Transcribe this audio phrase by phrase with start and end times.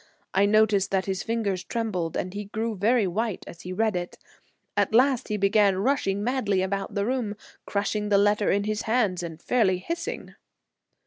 [0.33, 4.17] I noticed that his fingers trembled and he grew very white as he read it.
[4.75, 7.35] At last he began rushing madly about the room,
[7.67, 10.33] crushing the letter in his hands and fairly hissing.